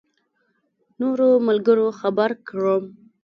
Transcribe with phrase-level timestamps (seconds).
[0.99, 2.83] نورو ملګرو خبر کړم.